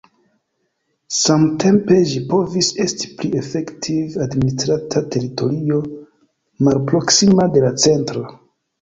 [1.17, 5.81] Samtempe ĝi povis esti pli efektive administrata teritorio
[6.67, 8.31] malproksima de la centro.